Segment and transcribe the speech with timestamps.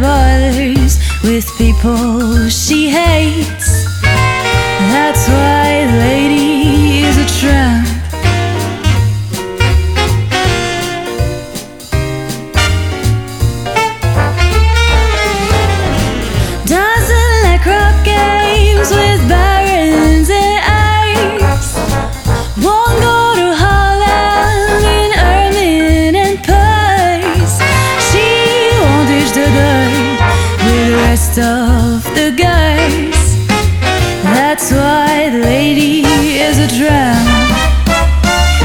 [0.00, 3.84] bars with people she hates.
[4.02, 5.47] That's why.
[31.38, 33.36] Of the guys.
[34.24, 37.28] That's why the lady is a tramp.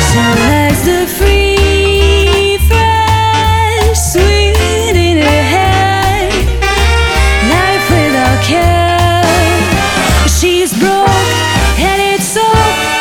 [0.08, 6.30] She likes the free, fresh, sweet in her.
[7.54, 9.24] Life without care.
[10.28, 11.30] She's broke
[11.78, 12.48] and it's so.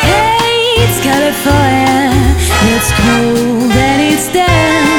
[0.05, 2.35] Hey, it's California.
[2.73, 4.92] It's cold and it's damp.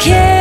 [0.00, 0.39] care.